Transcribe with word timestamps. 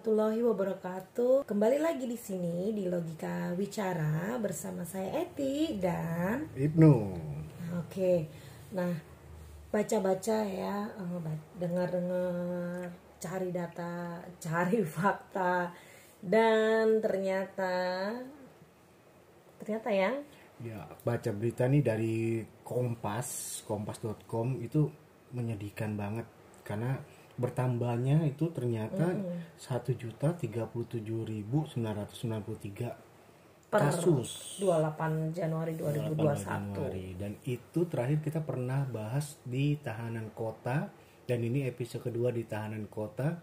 warahmatullahi 0.00 0.40
wabarakatuh. 0.40 1.44
Kembali 1.44 1.76
lagi 1.76 2.08
di 2.08 2.16
sini 2.16 2.72
di 2.72 2.88
Logika 2.88 3.52
Wicara 3.52 4.32
bersama 4.40 4.80
saya 4.80 5.28
Eti 5.28 5.76
dan 5.76 6.48
Ibnu. 6.56 6.92
oke. 7.76 8.14
Nah, 8.72 8.96
baca-baca 9.68 10.40
ya, 10.48 10.88
eh, 10.88 11.36
dengar-dengar, 11.60 12.88
cari 13.20 13.52
data, 13.52 14.24
cari 14.48 14.80
fakta 14.80 15.68
dan 16.24 17.04
ternyata 17.04 17.76
ternyata 19.60 19.88
ya 19.92 20.16
Ya, 20.64 20.80
baca 21.04 21.28
berita 21.28 21.68
nih 21.68 21.84
dari 21.84 22.16
Kompas, 22.64 23.60
kompas.com 23.68 24.64
itu 24.64 24.88
menyedihkan 25.36 25.92
banget 25.92 26.24
karena 26.64 26.96
bertambahnya 27.40 28.28
itu 28.28 28.52
ternyata 28.52 29.16
satu 29.56 29.96
juta 29.96 30.36
tiga 30.36 30.68
puluh 30.68 30.84
tujuh 30.84 31.24
ribu 31.24 31.64
sembilan 31.64 32.04
ratus 32.04 32.16
sembilan 32.20 32.42
puluh 32.44 32.60
tiga 32.60 32.92
kasus. 33.70 34.58
28 34.58 35.30
Januari 35.30 35.78
2021. 35.78 36.18
Januari. 36.18 37.06
Dan 37.14 37.38
itu 37.46 37.80
terakhir 37.86 38.18
kita 38.18 38.40
pernah 38.42 38.82
bahas 38.90 39.38
di 39.46 39.78
tahanan 39.78 40.34
kota. 40.34 40.90
Dan 41.24 41.46
ini 41.46 41.62
episode 41.70 42.10
kedua 42.10 42.34
di 42.34 42.42
tahanan 42.42 42.90
kota 42.90 43.38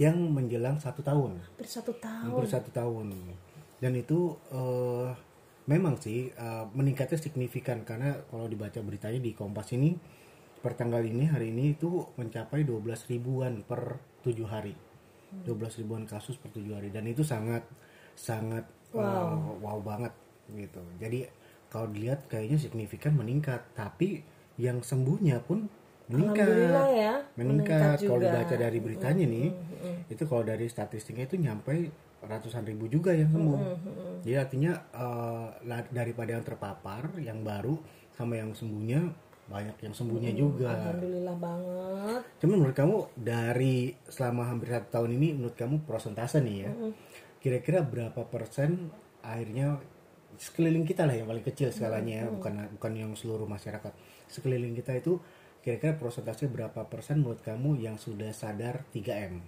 yang 0.00 0.16
menjelang 0.32 0.80
satu 0.80 1.04
tahun. 1.04 1.44
Hampir 1.44 1.68
satu 1.68 1.92
tahun. 2.00 2.32
hampir 2.32 2.48
satu 2.48 2.70
tahun. 2.72 3.12
Dan 3.76 3.92
itu 3.92 4.32
eh, 4.48 5.12
memang 5.68 6.00
sih 6.00 6.32
eh, 6.32 6.64
meningkatnya 6.72 7.20
signifikan. 7.20 7.84
Karena 7.84 8.16
kalau 8.32 8.48
dibaca 8.48 8.80
beritanya 8.80 9.20
di 9.20 9.36
Kompas 9.36 9.76
ini 9.76 9.92
per 10.62 10.78
tanggal 10.78 11.02
ini 11.02 11.26
hari 11.26 11.50
ini 11.50 11.74
itu 11.74 12.06
mencapai 12.14 12.62
12 12.62 13.10
ribuan 13.10 13.66
per 13.66 13.98
tujuh 14.22 14.46
hari. 14.46 14.78
12 15.42 15.82
ribuan 15.82 16.06
kasus 16.06 16.38
per 16.38 16.54
tujuh 16.54 16.78
hari. 16.78 16.94
Dan 16.94 17.10
itu 17.10 17.26
sangat 17.26 17.66
sangat 18.14 18.62
eh, 18.94 19.58
wow. 19.58 19.82
banget 19.82 20.14
gitu. 20.54 20.78
Jadi 21.02 21.26
kalau 21.66 21.90
dilihat 21.90 22.30
kayaknya 22.30 22.62
signifikan 22.62 23.18
meningkat. 23.18 23.66
Tapi 23.74 24.22
yang 24.62 24.86
sembuhnya 24.86 25.42
pun 25.42 25.66
meningkat. 26.06 26.46
Ya. 26.94 27.14
meningkat. 27.34 27.98
kalau 28.06 28.22
juga. 28.22 28.30
dibaca 28.30 28.54
dari 28.54 28.78
beritanya 28.78 29.24
nih 29.26 29.48
itu 30.12 30.22
kalau 30.28 30.44
dari 30.44 30.68
statistiknya 30.70 31.26
itu 31.26 31.40
nyampe 31.40 31.90
ratusan 32.22 32.62
ribu 32.62 32.86
juga 32.86 33.10
yang 33.10 33.34
sembuh. 33.34 33.60
Jadi 34.22 34.36
artinya 34.38 34.72
la- 35.66 35.90
daripada 35.90 36.38
yang 36.38 36.46
terpapar 36.46 37.18
yang 37.18 37.42
baru 37.42 37.74
sama 38.14 38.38
yang 38.38 38.54
sembuhnya 38.54 39.31
banyak 39.50 39.76
yang 39.82 39.94
sembuhnya 39.94 40.32
juga 40.32 40.70
Alhamdulillah 40.70 41.36
banget. 41.36 42.20
cuman 42.40 42.56
menurut 42.62 42.76
kamu 42.76 42.96
dari 43.18 43.92
selama 44.06 44.48
hampir 44.48 44.70
satu 44.70 44.88
tahun 44.88 45.10
ini 45.18 45.28
menurut 45.36 45.56
kamu 45.58 45.82
persentase 45.84 46.38
nih 46.40 46.56
ya 46.66 46.72
kira-kira 47.42 47.82
berapa 47.82 48.22
persen 48.30 48.88
akhirnya 49.20 49.82
sekeliling 50.38 50.86
kita 50.86 51.04
lah 51.04 51.14
yang 51.18 51.28
paling 51.28 51.44
kecil 51.44 51.68
skalanya 51.74 52.24
ya 52.24 52.26
bukan 52.30 52.70
bukan 52.78 52.92
yang 52.96 53.10
seluruh 53.18 53.44
masyarakat 53.44 53.92
sekeliling 54.30 54.72
kita 54.78 54.96
itu 54.96 55.18
kira-kira 55.62 55.94
persentase 55.94 56.50
berapa 56.50 56.86
persen 56.90 57.22
menurut 57.22 57.42
kamu 57.42 57.78
yang 57.78 57.98
sudah 57.98 58.30
sadar 58.34 58.82
3M 58.94 59.42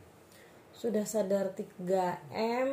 Sudah 0.75 1.07
sadar 1.07 1.55
3M. 1.55 2.69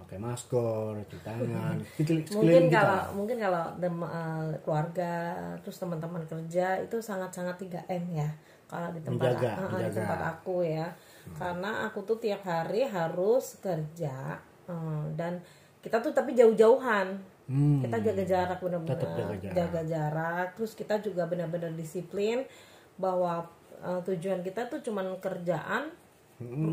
Pakai 0.00 0.18
masker 0.18 0.90
cuci 1.04 1.18
tangan 1.20 1.76
sekeliling 1.96 2.24
Mungkin 2.32 2.62
kita 2.68 2.80
kalau 2.80 3.00
mungkin 3.14 3.36
kalau 3.36 3.64
dem- 3.76 4.10
eh, 4.10 4.50
keluarga 4.60 5.14
terus 5.60 5.76
teman-teman 5.76 6.22
kerja 6.24 6.80
itu 6.80 6.96
sangat-sangat 6.98 7.56
3M 7.58 8.04
ya. 8.10 8.30
Kalau 8.64 8.94
di 8.94 9.02
tempat 9.02 9.34
Menjaga, 9.34 9.50
eh, 9.50 9.54
eh, 9.54 9.58
di 9.58 9.74
menjaga. 9.74 9.96
tempat 9.98 10.20
aku 10.32 10.56
ya. 10.62 10.86
Karena 11.34 11.70
aku 11.84 11.98
tuh 12.02 12.18
tiap 12.18 12.42
hari 12.42 12.86
harus 12.86 13.58
kerja 13.58 14.38
eh, 14.66 15.04
dan 15.14 15.42
kita 15.80 15.98
tuh 15.98 16.10
tapi 16.10 16.32
jauh-jauhan. 16.32 17.08
Hmm. 17.50 17.82
Kita 17.82 17.98
jaga 17.98 18.22
jarak 18.22 18.58
benar-benar. 18.62 18.94
Jaga 19.02 19.34
jarak. 19.34 19.54
jaga 19.58 19.80
jarak. 19.82 20.48
Terus 20.54 20.72
kita 20.74 20.94
juga 21.02 21.26
benar-benar 21.26 21.74
disiplin 21.74 22.46
bahwa 22.94 23.42
eh, 23.82 24.00
tujuan 24.06 24.40
kita 24.40 24.70
tuh 24.70 24.78
cuman 24.80 25.18
kerjaan 25.18 25.90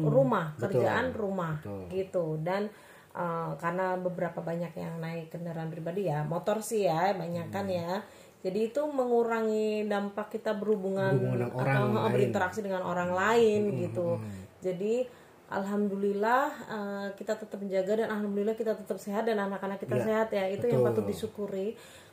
rumah, 0.08 0.56
kerjaan 0.56 1.12
rumah 1.12 1.60
Betul. 1.60 1.82
gitu. 1.92 2.26
Dan 2.40 2.72
eh, 3.18 3.52
karena 3.58 3.98
beberapa 3.98 4.40
banyak 4.40 4.74
yang 4.74 5.02
naik 5.02 5.34
kendaraan 5.34 5.68
pribadi 5.68 6.06
ya, 6.06 6.22
motor 6.22 6.62
sih 6.62 6.86
ya, 6.86 7.12
banyak 7.12 7.50
kan 7.50 7.66
Hmm. 7.66 7.80
ya. 7.82 7.92
Jadi 8.38 8.70
itu 8.70 8.82
mengurangi 8.86 9.90
dampak 9.90 10.30
kita 10.30 10.54
berhubungan 10.54 11.18
dengan 11.18 11.50
orang 11.52 11.74
atau 11.76 11.90
lain. 11.90 11.98
Hmm, 11.98 12.14
berinteraksi 12.14 12.60
dengan 12.62 12.84
orang 12.86 13.10
lain 13.12 13.62
gitu. 13.82 14.22
Jadi 14.62 15.10
alhamdulillah 15.50 16.44
eh, 16.70 17.08
kita 17.18 17.34
tetap 17.36 17.58
menjaga 17.58 18.06
dan 18.06 18.14
alhamdulillah 18.14 18.54
kita 18.54 18.78
tetap 18.78 19.02
sehat 19.02 19.26
dan 19.26 19.42
anak-anak 19.42 19.82
kita 19.82 19.98
Ya, 19.98 20.04
sehat 20.06 20.28
ya. 20.30 20.46
Itu 20.48 20.70
yang 20.70 20.86
betul. 20.86 21.02
patut 21.02 21.06
disyukuri. 21.10 21.68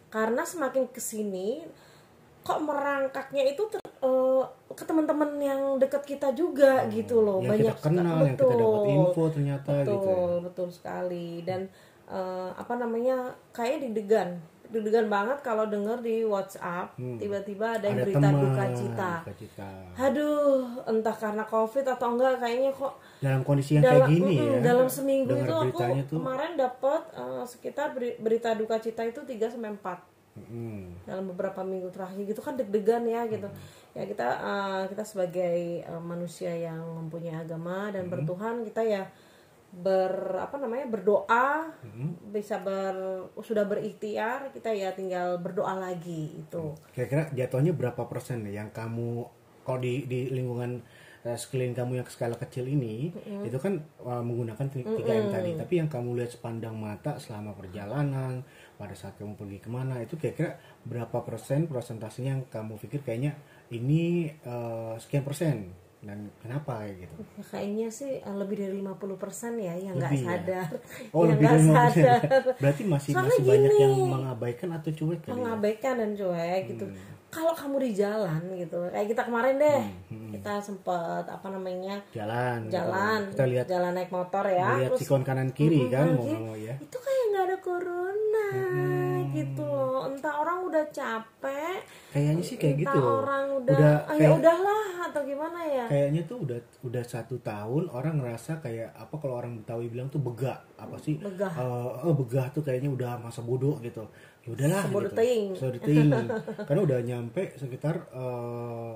Karena 0.08 0.42
semakin 0.42 0.88
ke 0.88 0.98
sini 0.98 1.60
kok 2.40 2.60
merangkaknya 2.60 3.44
itu 3.44 3.68
ter- 3.68 3.83
ke 4.68 4.82
teman-teman 4.82 5.30
yang 5.38 5.60
dekat 5.76 6.02
kita 6.04 6.28
juga 6.32 6.84
gitu 6.88 7.20
loh. 7.20 7.38
yang 7.38 7.52
Banyak 7.52 7.74
kita 7.74 7.84
kenal 7.84 8.02
sekali- 8.04 8.24
yang 8.24 8.36
kita 8.36 8.54
dapat 8.54 8.64
betul. 8.76 8.94
info 8.96 9.22
ternyata 9.28 9.70
betul 9.72 9.92
gitu 9.92 10.10
ya. 10.10 10.38
betul 10.40 10.68
sekali 10.70 11.28
dan 11.42 11.60
eh, 12.06 12.50
apa 12.52 12.74
namanya 12.74 13.16
kayak 13.50 13.80
deg-degan 13.80 14.30
deg-degan 14.66 15.06
banget 15.06 15.38
kalau 15.40 15.64
denger 15.64 16.00
di 16.00 16.20
WhatsApp 16.22 16.92
tiba-tiba 16.96 17.74
ada, 17.74 17.84
yang 17.84 17.94
Hmm. 17.94 18.02
ada 18.02 18.04
berita 18.04 18.18
teman 18.20 18.42
duka 18.42 18.64
cita 18.72 19.12
duka 19.20 19.34
cita. 19.36 19.68
aduh 19.96 20.58
entah 20.84 21.14
karena 21.14 21.44
covid 21.44 21.84
atau 21.86 22.08
enggak 22.10 22.32
kayaknya 22.36 22.70
kok 22.72 22.92
dalam 23.20 23.40
kondisi 23.40 23.70
yang 23.72 23.84
dalam 23.84 23.94
kayak 24.00 24.10
gini 24.10 24.34
mm-mm, 24.34 24.50
ya 24.50 24.58
dalam 24.64 24.88
seminggu 24.88 25.32
itu 25.32 25.54
aku 25.54 25.78
tuh 25.78 25.86
kemarin 26.12 26.52
dapat 26.54 27.00
eh, 27.14 27.44
sekitar 27.46 27.86
beri- 27.92 28.18
berita 28.18 28.50
duka 28.52 28.76
cita 28.76 29.02
itu 29.02 29.20
3 29.22 29.46
sampai 29.48 29.70
4 29.72 30.13
mm, 30.36 31.06
dalam 31.06 31.24
beberapa 31.30 31.62
minggu 31.62 31.90
terakhir 31.90 32.22
gitu 32.26 32.40
kan 32.42 32.54
deg-degan 32.58 33.06
ya 33.06 33.26
gitu. 33.26 33.48
Ya 33.94 34.02
kita 34.06 34.26
eh, 34.26 34.82
kita 34.90 35.02
sebagai 35.06 35.86
eh, 35.86 36.02
manusia 36.02 36.52
yang 36.54 36.82
mempunyai 36.82 37.42
agama 37.42 37.90
dan 37.94 38.10
bertuhan 38.10 38.66
kita 38.66 38.82
ya 38.82 39.04
ber 39.74 40.38
apa 40.38 40.54
namanya 40.62 40.86
berdoa 40.86 41.66
bisa 42.30 42.62
ber 42.62 43.26
sudah 43.42 43.66
berikhtiar 43.66 44.54
kita 44.54 44.70
ya 44.70 44.94
tinggal 44.94 45.42
berdoa 45.42 45.74
lagi 45.74 46.30
itu 46.30 46.78
kira-kira 46.94 47.26
jatuhnya 47.34 47.74
berapa 47.74 48.06
persen 48.06 48.46
nih 48.46 48.62
yang 48.62 48.70
kamu 48.70 49.26
kalau 49.66 49.82
di 49.82 50.06
di 50.06 50.30
lingkungan 50.30 50.78
eh, 51.24 51.34
sekeliling 51.34 51.74
kamu 51.74 51.92
yang 52.04 52.06
skala 52.06 52.36
kecil 52.36 52.68
ini 52.68 53.10
itu 53.42 53.58
kan 53.58 53.80
eh, 53.80 54.22
menggunakan 54.22 54.66
3M 54.68 55.32
tadi. 55.32 55.50
Tapi 55.56 55.74
yang 55.80 55.88
kamu 55.88 56.20
lihat 56.20 56.36
sepandang 56.36 56.76
mata 56.76 57.16
selama 57.16 57.56
perjalanan 57.56 58.44
pada 58.74 58.92
saat 58.92 59.14
kamu 59.14 59.34
pergi 59.34 59.58
ke 59.58 59.68
mana 59.68 59.98
itu 59.98 60.14
kira-kira 60.14 60.54
berapa 60.82 61.20
persen 61.20 61.64
prosentasenya 61.64 62.30
yang 62.32 62.42
kamu 62.46 62.74
pikir 62.78 63.00
kayaknya 63.00 63.38
ini 63.68 64.02
eh, 64.28 64.94
sekian 64.96 65.22
persen 65.22 65.70
dan 66.00 66.20
kenapa 66.36 66.84
kayak 66.84 66.96
gitu 67.00 67.14
Ya, 67.16 67.44
kayaknya 67.48 67.88
sih 67.88 68.12
eh, 68.16 68.34
lebih 68.34 68.56
dari 68.58 68.76
50% 68.76 69.08
ya 69.58 69.74
yang 69.74 69.94
nggak 69.94 70.12
ya? 70.12 70.20
sadar 70.22 70.68
oh 71.10 71.22
yang 71.22 71.30
lebih 71.32 71.44
nggak 71.44 71.54
dari 71.54 71.64
50%. 71.64 71.72
sadar 71.96 72.20
berarti 72.56 72.82
masih 72.84 73.10
Soalnya 73.10 73.30
masih 73.30 73.42
banyak 73.46 73.70
gini. 73.70 73.80
yang 73.80 73.94
mengabaikan 74.10 74.68
atau 74.70 74.90
cuek 74.92 75.20
kali 75.20 75.30
ya? 75.30 75.34
mengabaikan 75.34 75.94
dan 75.96 76.10
cuek 76.12 76.62
gitu 76.68 76.86
Hmm. 76.86 77.40
kalau 77.40 77.50
kamu 77.52 77.76
di 77.80 77.90
jalan 77.96 78.42
gitu 78.54 78.78
kayak 78.88 79.08
kita 79.08 79.22
kemarin 79.24 79.54
deh 79.56 79.82
kita 80.30 80.52
sempet 80.60 80.94
apa 81.26 81.46
namanya 81.48 81.98
jalan 82.10 82.58
gitu. 82.62 82.72
jalan 82.72 83.20
kita 83.28 83.44
lihat 83.48 83.66
jalan 83.66 83.92
naik 83.92 84.06
motor 84.08 84.44
ya 84.46 84.68
lihat 84.76 84.90
terus 84.92 85.00
sikon 85.00 85.22
kanan 85.22 85.50
kiri 85.50 85.88
kan 85.88 86.12
mau 86.12 86.22
mau 86.28 86.54
ya 86.54 86.74
itu 86.76 86.94
kayak 86.96 87.22
nggak 87.28 87.44
ada 87.44 87.56
corona 88.54 88.86
gitu 89.34 89.66
loh 89.66 90.02
entah 90.06 90.34
orang 90.38 90.58
udah 90.64 90.84
capek 90.88 91.78
kayaknya 92.10 92.42
sih 92.42 92.56
kayak 92.56 92.74
entah 92.78 92.94
gitu 92.94 92.98
orang 93.02 93.44
udah, 93.58 93.74
Udah 93.74 93.94
ah, 94.00 94.14
ya 94.14 94.18
kayak- 94.22 94.38
udahlah 94.38 94.84
atau 95.04 95.20
gimana 95.22 95.58
ya 95.66 95.84
kayaknya 95.90 96.22
tuh 96.24 96.38
udah 96.46 96.58
udah 96.82 97.04
satu 97.04 97.36
tahun 97.40 97.84
orang 97.90 98.14
ngerasa 98.22 98.62
kayak 98.62 98.94
apa 98.94 99.14
kalau 99.18 99.34
orang 99.36 99.58
Betawi 99.58 99.90
bilang 99.90 100.06
tuh 100.08 100.22
begah 100.22 100.62
apa 100.78 100.96
sih 100.98 101.18
Begah. 101.18 101.50
Eh, 101.50 101.90
oh 102.06 102.14
begah 102.14 102.46
tuh 102.50 102.62
kayaknya 102.62 102.90
udah 102.90 103.18
masa 103.18 103.42
bodoh 103.42 103.76
gitu 103.80 104.06
ya 104.44 104.48
udahlah 104.52 104.82
gitu. 104.86 105.16
teing. 105.16 105.44
Karena 106.68 106.80
udah 106.84 106.98
nyampe 107.00 107.42
sekitar 107.56 107.96
eh, 108.12 108.94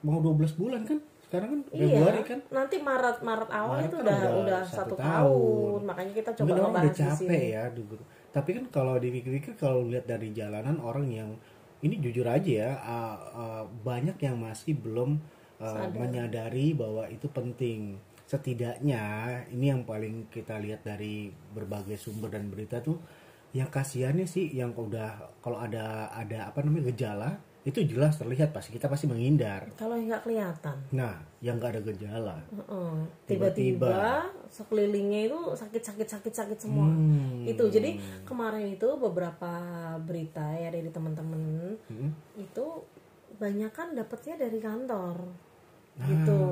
mau 0.00 0.18
12 0.18 0.56
bulan 0.56 0.82
kan 0.88 0.96
sekarang 1.24 1.48
kan 1.50 1.60
Februari 1.66 2.22
kan 2.22 2.38
nanti 2.46 2.76
Maret 2.78 3.18
Maret 3.20 3.50
awal 3.50 3.74
Maret 3.74 3.88
itu 3.90 3.96
kan 3.96 4.04
udah 4.06 4.20
udah 4.38 4.60
satu 4.62 4.94
tahun. 4.94 5.02
tahun. 5.02 5.80
makanya 5.82 6.12
kita 6.14 6.30
coba 6.30 6.46
mungkin 6.46 6.62
udah 6.70 6.82
di 6.84 6.92
capek 6.94 7.16
sini 7.18 7.40
ya 7.52 7.64
dulu. 7.68 7.96
Tapi 8.34 8.50
kan 8.58 8.64
kalau 8.74 8.98
dipikir-pikir 8.98 9.54
kalau 9.54 9.86
lihat 9.86 10.10
dari 10.10 10.34
jalanan 10.34 10.82
orang 10.82 11.06
yang 11.06 11.30
ini 11.86 12.02
jujur 12.02 12.26
aja 12.26 12.50
ya 12.50 12.70
uh, 12.82 13.16
uh, 13.30 13.64
banyak 13.86 14.18
yang 14.18 14.42
masih 14.42 14.74
belum 14.74 15.22
uh, 15.62 15.86
menyadari 15.94 16.74
bahwa 16.74 17.06
itu 17.06 17.30
penting. 17.30 17.94
Setidaknya 18.26 19.02
ini 19.54 19.70
yang 19.70 19.86
paling 19.86 20.26
kita 20.34 20.58
lihat 20.58 20.82
dari 20.82 21.30
berbagai 21.54 21.94
sumber 21.94 22.34
dan 22.34 22.50
berita 22.50 22.82
tuh 22.82 22.98
yang 23.54 23.70
kasihannya 23.70 24.26
sih 24.26 24.50
yang 24.50 24.74
udah 24.74 25.38
kalau 25.38 25.62
ada 25.62 26.10
ada 26.10 26.50
apa 26.50 26.60
namanya 26.66 26.90
gejala 26.90 27.38
itu 27.64 27.80
jelas 27.88 28.20
terlihat 28.20 28.52
pasti 28.52 28.76
kita 28.76 28.92
pasti 28.92 29.08
menghindar. 29.08 29.64
Kalau 29.80 29.96
yang 29.96 30.12
nggak 30.12 30.28
kelihatan. 30.28 30.76
Nah 30.92 31.16
yang 31.40 31.56
nggak 31.56 31.72
ada 31.72 31.82
gejala. 31.88 32.36
Tiba-tiba. 33.24 34.28
Sekelilingnya 34.52 35.32
itu 35.32 35.38
sakit-sakit 35.56 36.04
sakit-sakit 36.04 36.58
semua. 36.60 36.92
Hmm. 36.92 37.40
itu 37.44 37.64
jadi 37.68 37.96
kemarin 38.28 38.76
itu 38.76 38.88
beberapa 39.00 39.52
berita 40.00 40.44
ya 40.56 40.68
dari 40.68 40.88
teman-teman 40.92 41.76
Hmm. 41.88 42.12
itu 42.36 42.66
banyak 43.40 43.72
kan 43.72 43.92
dapatnya 43.96 44.36
dari 44.48 44.58
kantor 44.60 45.16
gitu. 46.02 46.42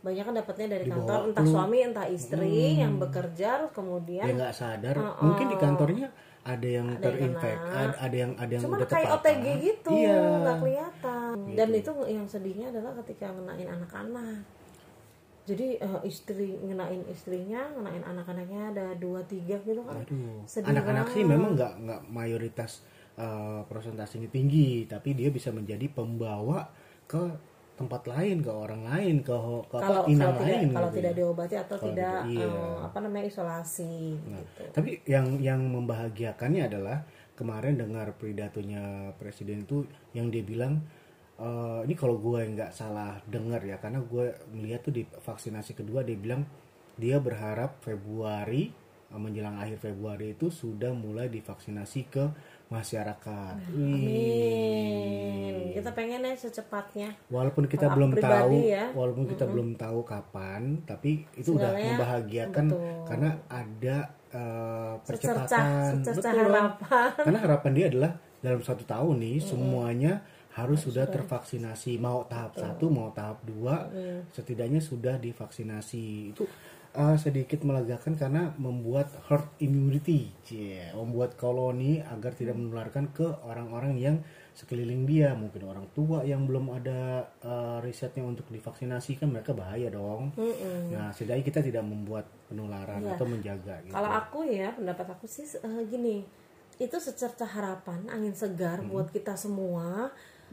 Banyak 0.00 0.24
kan 0.24 0.34
dapatnya 0.34 0.66
dari 0.80 0.84
kantor 0.88 1.20
entah 1.28 1.44
suami 1.44 1.76
entah 1.84 2.08
istri 2.08 2.80
yang 2.80 2.96
bekerja 2.96 3.68
kemudian 3.74 4.24
dia 4.24 4.32
nggak 4.32 4.54
sadar. 4.56 4.96
Mungkin 5.20 5.46
di 5.52 5.56
kantornya 5.60 6.08
ada 6.40 6.64
yang 6.64 6.88
terinfek 6.96 7.58
ada, 7.68 7.92
ada 8.00 8.16
yang 8.16 8.32
ada 8.40 8.48
yang 8.48 8.64
udah 8.64 8.88
kayak 8.88 9.12
terpapar 9.12 9.28
OTG 9.28 9.46
gitu 9.60 9.92
Iya. 9.92 10.16
nggak 10.40 10.56
kelihatan. 10.64 11.34
Dan 11.52 11.68
itu 11.76 11.90
yang 12.08 12.24
sedihnya 12.24 12.66
adalah 12.72 12.92
ketika 13.04 13.28
ngenain 13.28 13.68
anak-anak. 13.68 14.40
Jadi 15.44 15.66
eh, 15.76 16.00
istri 16.08 16.56
ngenain 16.64 17.02
istrinya 17.12 17.60
ngenain 17.76 18.04
anak-anaknya 18.06 18.62
ada 18.72 18.86
dua 18.96 19.20
tiga 19.28 19.60
gitu 19.60 19.84
kan. 19.84 20.00
Anak-anak 20.64 21.12
sih 21.12 21.28
memang 21.28 21.52
nggak 21.52 21.72
nggak 21.76 22.00
mayoritas 22.08 22.80
uh, 23.20 23.60
persentasenya 23.68 24.32
tinggi, 24.32 24.88
tapi 24.88 25.12
dia 25.12 25.28
bisa 25.28 25.52
menjadi 25.52 25.92
pembawa 25.92 26.72
ke 27.04 27.49
tempat 27.80 28.02
lain, 28.04 28.44
ke 28.44 28.52
orang 28.52 28.82
lain, 28.84 29.14
ke 29.24 29.32
ke 29.32 29.76
kalau 29.80 30.04
apa 30.04 30.12
inang 30.12 30.36
kalau 30.36 30.36
tidak 30.36 30.52
lain. 30.52 30.68
kalau 30.68 30.88
gitu 30.92 30.98
tidak 31.00 31.12
ya. 31.12 31.16
diobati 31.16 31.54
atau 31.56 31.76
tidak 31.80 31.88
tidak, 31.88 32.20
iya. 32.28 32.44
eh, 32.52 32.76
apa 32.84 32.98
namanya 33.00 33.24
isolasi 33.32 33.96
gitu 34.20 34.62
Tapi 34.76 34.90
yang 35.08 35.26
yang 35.40 35.60
membahagiakannya 35.64 36.62
adalah 36.68 36.98
kemarin 37.32 37.80
dengar 37.80 38.12
pidatonya 38.20 39.16
presiden 39.16 39.64
itu 39.64 39.88
yang 40.12 40.28
dia 40.28 40.44
bilang 40.44 40.84
eh, 41.40 41.80
ini 41.88 41.96
kalau 41.96 42.20
gue 42.20 42.40
nggak 42.52 42.76
salah 42.76 43.16
dengar 43.24 43.64
ya 43.64 43.80
karena 43.80 44.04
gue 44.04 44.36
melihat 44.52 44.84
tuh 44.84 44.94
di 45.00 45.08
vaksinasi 45.08 45.72
kedua 45.72 46.04
dia 46.04 46.20
bilang 46.20 46.44
dia 47.00 47.16
berharap 47.16 47.80
Februari 47.80 48.76
menjelang 49.16 49.58
akhir 49.58 49.82
Februari 49.82 50.34
itu 50.34 50.46
sudah 50.48 50.94
mulai 50.94 51.26
divaksinasi 51.26 52.00
ke 52.06 52.24
masyarakat. 52.70 53.54
Wih. 53.74 53.90
Amin. 53.90 55.74
Kita 55.74 55.90
pengen 55.90 56.22
ya 56.22 56.34
secepatnya. 56.36 57.08
Walaupun 57.26 57.66
kita 57.66 57.90
belum 57.90 58.14
tahu, 58.14 58.56
ya. 58.66 58.90
walaupun 58.94 59.24
kita 59.26 59.44
belum 59.46 59.74
tahu 59.74 60.00
kapan, 60.04 60.82
tapi 60.84 61.26
itu 61.34 61.56
udah 61.56 61.74
Segalanya 61.74 61.88
membahagiakan 61.94 62.64
betul. 62.70 62.82
karena 63.06 63.30
ada 63.48 63.96
uh, 64.30 64.94
percepatan. 65.02 65.66
secercah 66.04 66.32
Betul. 66.32 66.42
harapan. 66.46 67.08
Karena 67.16 67.38
harapan 67.40 67.70
dia 67.74 67.86
adalah 67.90 68.12
dalam 68.40 68.60
satu 68.62 68.84
tahun 68.86 69.14
nih 69.20 69.36
Hmm. 69.40 69.46
semuanya 69.46 70.12
harus 70.50 70.82
sudah 70.82 71.06
tervaksinasi, 71.06 72.02
mau 72.02 72.26
tahap 72.26 72.58
satu, 72.58 72.90
mau 72.90 73.14
tahap 73.14 73.38
dua, 73.46 73.86
Hmm. 73.86 74.26
setidaknya 74.34 74.82
sudah 74.82 75.14
divaksinasi. 75.16 76.34
Itu 76.34 76.44
uh, 76.94 77.16
sedikit 77.16 77.62
melegakan 77.62 78.14
karena 78.14 78.50
membuat 78.58 79.10
herd 79.28 79.46
immunity, 79.58 80.30
Cie. 80.42 80.90
membuat 80.94 81.36
koloni 81.36 82.02
agar 82.02 82.32
tidak 82.34 82.56
menularkan 82.56 83.10
ke 83.14 83.26
orang-orang 83.46 83.98
yang 83.98 84.16
sekeliling 84.50 85.06
dia, 85.08 85.32
mungkin 85.32 85.64
orang 85.64 85.86
tua 85.94 86.20
yang 86.26 86.44
belum 86.44 86.68
ada 86.74 87.24
uh, 87.40 87.78
risetnya 87.80 88.26
untuk 88.26 88.44
divaksinasi 88.50 89.16
kan 89.16 89.30
mereka 89.30 89.54
bahaya 89.56 89.88
dong. 89.88 90.34
Mm-mm. 90.36 90.92
Nah, 90.92 91.08
setidaknya 91.14 91.44
kita 91.46 91.60
tidak 91.64 91.84
membuat 91.86 92.26
penularan 92.50 93.00
Iya. 93.00 93.14
atau 93.16 93.26
menjaga 93.30 93.74
gitu. 93.86 93.94
Kalau 93.94 94.10
aku 94.10 94.38
ya 94.44 94.74
pendapat 94.74 95.06
aku 95.16 95.24
sih 95.24 95.46
eh, 95.46 95.82
gini, 95.88 96.26
itu 96.76 96.96
secerca 96.98 97.46
harapan, 97.46 98.04
angin 98.10 98.34
segar 98.34 98.82
Hmm. 98.82 98.90
buat 98.90 99.08
kita 99.10 99.36
semua. 99.36 100.10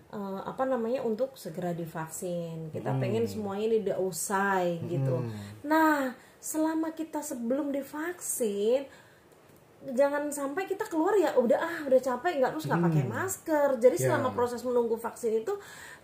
eh, 0.08 0.42
apa 0.48 0.64
namanya 0.64 1.04
untuk 1.04 1.36
segera 1.36 1.76
divaksin. 1.76 2.72
Kita 2.72 2.96
Hmm. 2.96 3.02
pengen 3.04 3.28
semuanya 3.28 3.66
ini 3.68 3.78
udah 3.84 4.00
usai 4.00 4.80
gitu. 4.88 5.20
Nah, 5.68 6.16
selama 6.40 6.92
kita 6.92 7.20
sebelum 7.20 7.70
divaksin 7.70 8.86
jangan 9.88 10.26
sampai 10.28 10.66
kita 10.66 10.84
keluar 10.84 11.14
ya 11.14 11.32
udah 11.34 11.54
ah 11.56 11.78
udah 11.86 11.96
capek 11.98 12.42
nggak 12.42 12.52
terus 12.52 12.66
nggak 12.66 12.82
pakai 12.82 13.04
Hmm. 13.04 13.14
masker. 13.14 13.70
Jadi 13.78 13.96
Ya. 13.96 14.04
selama 14.10 14.34
proses 14.34 14.62
menunggu 14.62 14.98
vaksin 14.98 15.38
itu 15.38 15.54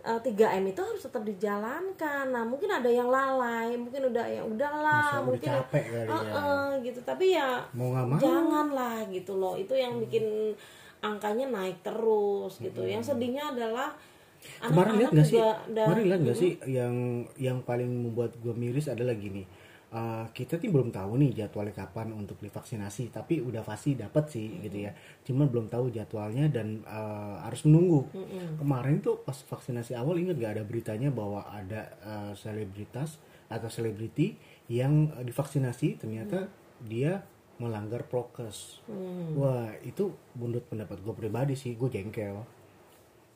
eh, 0.02 0.20
3M 0.20 0.68
itu 0.68 0.78
harus 0.78 1.02
tetap 1.02 1.24
dijalankan. 1.24 2.26
Nah 2.28 2.44
mungkin 2.44 2.70
ada 2.70 2.86
yang 2.86 3.08
lalai 3.08 3.74
mungkin 3.74 4.04
udah 4.06 4.26
ya 4.26 4.42
udahlah 4.42 5.02
Masa 5.02 5.16
udah 5.16 5.26
mungkin 5.26 5.50
capek 5.50 5.84
kali 5.86 6.06
ya. 6.06 6.14
Heeh, 6.14 6.66
gitu. 6.84 7.00
Tapi 7.02 7.26
ya 7.32 7.50
Mau 7.72 7.88
nggak 7.90 8.06
mau. 8.06 8.20
janganlah 8.20 8.98
gitu 9.10 9.34
loh. 9.34 9.56
Itu 9.56 9.74
yang 9.74 9.98
bikin 10.00 10.54
angkanya 11.02 11.50
naik 11.50 11.82
terus 11.82 12.62
gitu. 12.62 12.80
Yang 12.80 13.10
sedihnya 13.10 13.52
adalah 13.52 13.90
kemarin 14.60 14.94
lihat 14.98 15.12
nggak 15.12 15.26
sih? 15.26 15.40
kemarin 15.66 16.06
lihat 16.06 16.20
nggak 16.22 16.38
sih 16.38 16.52
yang 16.68 16.96
yang 17.38 17.58
paling 17.60 17.88
membuat 17.90 18.36
gue 18.38 18.52
miris 18.54 18.86
adalah 18.86 19.16
gini 19.16 19.48
Uh, 19.94 20.26
kita 20.34 20.58
tuh 20.58 20.74
belum 20.74 20.90
tahu 20.90 21.22
nih 21.22 21.46
jadwalnya 21.46 21.86
kapan 21.86 22.10
untuk 22.18 22.42
divaksinasi 22.42 23.14
tapi 23.14 23.46
udah 23.46 23.62
pasti 23.62 23.94
dapat 23.94 24.26
sih 24.26 24.58
gitu 24.66 24.90
ya. 24.90 24.92
Cuman 25.22 25.46
belum 25.54 25.70
tahu 25.70 25.94
jadwalnya 25.94 26.50
dan 26.50 26.82
uh, 26.90 27.38
harus 27.46 27.62
menunggu. 27.70 28.10
Kemarin 28.58 29.06
tuh 29.06 29.22
pas 29.22 29.38
vaksinasi 29.38 29.94
awal 29.94 30.18
ingat 30.18 30.42
gak 30.42 30.58
ada 30.58 30.64
beritanya 30.66 31.14
bahwa 31.14 31.46
ada 31.46 31.94
uh, 32.02 32.34
selebritas 32.34 33.22
atau 33.54 33.70
selebriti 33.70 34.34
yang 34.66 35.14
uh, 35.14 35.22
divaksinasi 35.22 36.02
ternyata 36.02 36.50
dia 36.82 37.22
melanggar 37.62 38.10
prokes. 38.10 38.82
Wah 39.38 39.78
itu 39.86 40.10
menurut 40.34 40.66
pendapat 40.74 41.06
gue 41.06 41.14
pribadi 41.14 41.54
sih 41.54 41.78
gue 41.78 41.94
jengkel. 41.94 42.42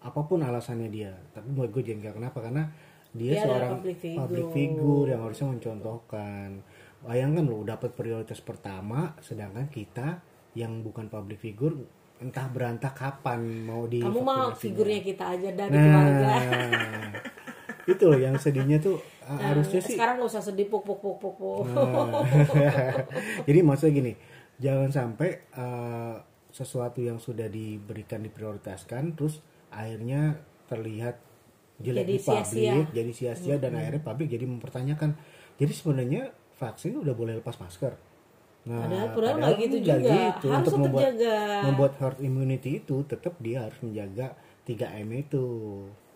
Apa 0.02 0.26
pun 0.26 0.42
alasannya 0.42 0.90
dia 0.90 1.14
tapi 1.38 1.54
buat 1.54 1.70
gue 1.70 1.86
jengkel. 1.86 2.18
Kenapa? 2.18 2.42
Karena 2.42 2.66
dia, 3.16 3.32
Dia 3.38 3.42
seorang 3.48 3.72
public 3.80 3.98
figure. 4.00 4.20
public 4.24 4.48
figure 4.52 5.08
yang 5.12 5.22
harusnya 5.24 5.48
mencontohkan. 5.54 6.50
Bayangkan 7.06 7.44
lo 7.46 7.62
dapat 7.64 7.92
prioritas 7.94 8.40
pertama 8.42 9.14
sedangkan 9.22 9.70
kita 9.70 10.20
yang 10.58 10.82
bukan 10.82 11.08
public 11.08 11.38
figure 11.38 11.78
entah 12.18 12.50
berantah 12.50 12.98
kapan 12.98 13.62
mau 13.62 13.86
di 13.86 14.02
kamu 14.02 14.26
mau 14.26 14.50
figurnya 14.50 15.06
kita 15.06 15.38
aja 15.38 15.54
dari 15.54 15.70
keluarga 15.70 16.34
nah 16.34 17.14
itu 17.94 18.04
loh 18.10 18.18
yang 18.18 18.34
sedihnya 18.42 18.82
tuh 18.82 18.98
uh, 19.28 19.40
harusnya 19.40 19.80
sih 19.80 19.96
sekarang 19.96 20.20
gak 20.20 20.32
usah 20.32 20.44
sedih 20.44 20.68
puk 20.68 20.84
puk 20.84 21.00
puk 21.00 21.16
puk 21.20 21.36
puk. 21.40 21.64
Nah, 21.72 23.08
jadi 23.48 23.60
maksudnya 23.64 23.94
gini, 23.96 24.14
jangan 24.60 24.90
sampai 24.92 25.48
uh, 25.56 26.20
sesuatu 26.52 27.00
yang 27.00 27.20
sudah 27.20 27.48
diberikan 27.52 28.24
diprioritaskan, 28.24 29.16
terus 29.16 29.40
akhirnya 29.72 30.40
terlihat 30.68 31.20
jelek 31.78 32.04
Jadi 32.04 32.14
di 32.14 32.20
publik, 32.20 32.86
jadi 32.90 33.12
sia-sia 33.14 33.56
dan 33.58 33.72
akhirnya 33.74 34.02
publik 34.02 34.28
jadi 34.28 34.46
mempertanyakan. 34.46 35.14
Jadi 35.58 35.74
sebenarnya 35.74 36.24
vaksin 36.58 36.98
udah 36.98 37.14
boleh 37.14 37.38
lepas 37.38 37.58
masker. 37.58 37.94
Nah, 38.68 38.84
Padahal- 38.84 39.12
padahal 39.16 39.38
nggak 39.40 39.56
gitu 39.62 39.76
nggak 39.80 40.00
juga. 40.02 40.12
gitu. 40.12 40.48
Harus 40.50 40.58
Untuk 40.58 40.74
tetap 40.74 40.84
membuat 40.84 41.06
jaga. 41.16 41.36
membuat 41.64 41.94
herd 42.02 42.20
immunity 42.20 42.70
itu 42.78 42.96
tetap 43.06 43.34
dia 43.40 43.58
harus 43.64 43.80
menjaga 43.80 44.28
3M 44.66 45.10
itu. 45.16 45.46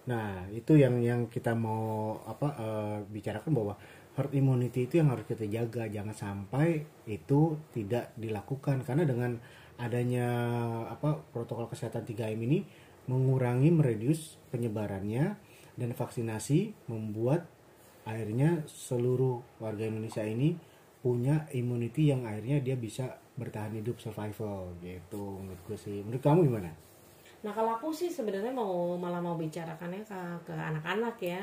Nah, 0.09 0.49
itu 0.51 0.73
yang 0.75 0.97
yang 0.99 1.21
kita 1.29 1.53
mau 1.53 2.17
apa 2.25 2.47
eh, 2.57 2.97
bicarakan 3.07 3.51
bahwa 3.53 3.73
herd 4.11 4.33
immunity 4.35 4.89
itu 4.89 4.99
yang 4.99 5.13
harus 5.13 5.23
kita 5.23 5.47
jaga, 5.47 5.87
jangan 5.87 6.11
sampai 6.11 6.83
itu 7.05 7.55
tidak 7.71 8.11
dilakukan 8.17 8.83
karena 8.83 9.07
dengan 9.07 9.37
adanya 9.79 10.27
apa 10.85 11.23
protokol 11.31 11.71
kesehatan 11.71 12.03
3M 12.03 12.41
ini 12.43 12.59
mengurangi 13.07 13.71
meredius 13.71 14.35
penyebarannya 14.51 15.39
dan 15.81 15.97
vaksinasi 15.97 16.85
membuat 16.85 17.49
akhirnya 18.05 18.61
seluruh 18.69 19.41
warga 19.57 19.89
Indonesia 19.89 20.21
ini 20.21 20.53
punya 21.01 21.49
immunity 21.49 22.13
yang 22.13 22.21
akhirnya 22.29 22.61
dia 22.61 22.77
bisa 22.77 23.17
bertahan 23.33 23.73
hidup 23.73 23.97
survival 23.97 24.69
gitu 24.85 25.41
menurut 25.41 25.61
gue 25.65 25.77
sih 25.77 26.05
menurut 26.05 26.21
kamu 26.21 26.45
gimana? 26.45 26.69
Nah 27.41 27.49
kalau 27.49 27.73
aku 27.73 27.89
sih 27.89 28.13
sebenarnya 28.13 28.53
mau 28.53 28.93
malah 29.01 29.17
mau 29.17 29.33
bicarakannya 29.33 30.05
ke 30.05 30.21
ke 30.45 30.53
anak-anak 30.53 31.17
ya. 31.17 31.41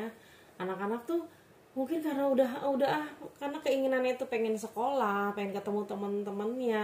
Anak-anak 0.62 1.02
tuh 1.02 1.26
mungkin 1.74 1.98
karena 2.02 2.26
udah 2.30 2.50
udah 2.70 2.90
ah 2.90 3.06
karena 3.38 3.58
keinginannya 3.58 4.14
itu 4.14 4.26
pengen 4.30 4.54
sekolah, 4.54 5.34
pengen 5.34 5.54
ketemu 5.58 5.80
teman-temannya, 5.90 6.82